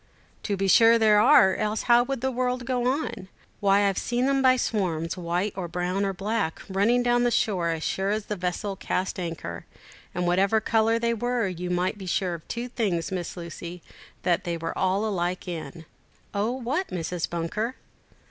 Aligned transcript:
"To 0.41 0.57
be 0.57 0.67
sure 0.67 0.97
there 0.97 1.19
are, 1.19 1.53
else 1.55 1.83
how 1.83 2.01
would 2.05 2.21
the 2.21 2.31
world 2.31 2.65
go 2.65 2.87
on? 2.87 3.27
Why, 3.59 3.81
I've 3.87 3.99
seen 3.99 4.27
'em 4.27 4.41
by 4.41 4.57
swarms, 4.57 5.15
white 5.15 5.53
or 5.55 5.67
brown 5.67 6.05
or 6.05 6.11
black, 6.11 6.59
running 6.67 7.03
down 7.03 7.19
to 7.19 7.25
the 7.25 7.29
shore, 7.29 7.69
as 7.69 7.83
sure 7.83 8.09
as 8.09 8.25
the 8.25 8.35
vessel 8.35 8.75
cast 8.75 9.19
anchor; 9.19 9.67
and 10.15 10.25
whatever 10.25 10.59
colour 10.59 10.97
they 10.97 11.13
were, 11.13 11.47
you 11.47 11.69
might 11.69 11.99
be 11.99 12.07
sure 12.07 12.33
of 12.33 12.47
two 12.47 12.67
things, 12.67 13.11
Miss 13.11 13.37
Lucy, 13.37 13.83
that 14.23 14.43
they 14.43 14.57
were 14.57 14.75
all 14.75 15.05
alike 15.05 15.47
in." 15.47 15.85
"Oh, 16.33 16.49
what, 16.49 16.87
Mrs. 16.87 17.29
Bunker?" 17.29 17.75